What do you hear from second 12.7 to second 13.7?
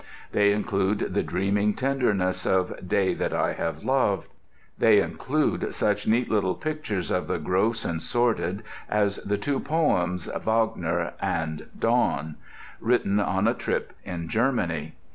written on a